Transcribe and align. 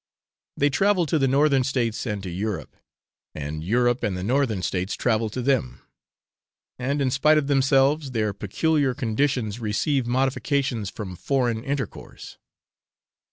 They 0.57 0.71
travel 0.71 1.05
to 1.05 1.19
the 1.19 1.27
Northern 1.27 1.63
States, 1.63 2.07
and 2.07 2.23
to 2.23 2.29
Europe; 2.31 2.75
and 3.35 3.63
Europe 3.63 4.01
and 4.01 4.17
the 4.17 4.23
Northern 4.23 4.63
States 4.63 4.95
travel 4.95 5.29
to 5.29 5.43
them; 5.43 5.79
and 6.79 7.03
in 7.03 7.11
spite 7.11 7.37
of 7.37 7.45
themselves, 7.45 8.09
their 8.09 8.33
peculiar 8.33 8.95
conditions 8.95 9.59
receive 9.59 10.07
modifications 10.07 10.89
from 10.89 11.15
foreign 11.15 11.63
intercourse. 11.63 12.39